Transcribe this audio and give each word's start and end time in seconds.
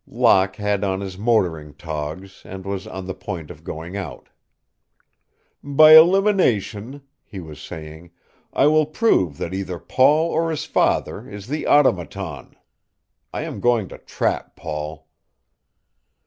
Locke 0.07 0.55
had 0.55 0.83
on 0.83 0.99
his 0.99 1.15
motoring 1.15 1.75
togs 1.75 2.41
and 2.43 2.65
was 2.65 2.87
on 2.87 3.05
the 3.05 3.13
point 3.13 3.51
of 3.51 3.63
going 3.63 3.95
out. 3.95 4.29
"By 5.63 5.95
elimination," 5.95 7.03
he 7.23 7.39
was 7.39 7.61
saying, 7.61 8.09
"I 8.51 8.65
will 8.65 8.87
prove 8.87 9.37
that 9.37 9.53
either 9.53 9.77
Paul 9.77 10.31
or 10.31 10.49
his 10.49 10.65
father 10.65 11.29
is 11.29 11.45
the 11.45 11.67
Automaton. 11.67 12.55
I 13.31 13.43
am 13.43 13.59
going 13.59 13.89
to 13.89 13.99
trap 13.99 14.55
Paul." 14.55 15.07